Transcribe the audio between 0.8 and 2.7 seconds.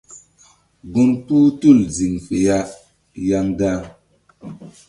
Gun kpuh tul ziŋ fe ya